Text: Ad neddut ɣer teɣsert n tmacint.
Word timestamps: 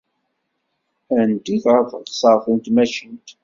Ad 1.17 1.25
neddut 1.29 1.65
ɣer 1.71 1.83
teɣsert 1.91 2.45
n 2.55 2.57
tmacint. 2.65 3.27